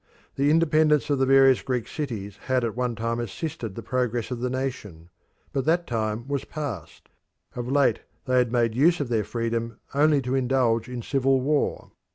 [0.35, 4.39] The independence of the various Greek cities had at one time assisted the progress of
[4.39, 5.09] the nation.
[5.53, 7.07] But that time was past.
[7.55, 11.91] Of late they had made use of their freedom only to indulge in civil war.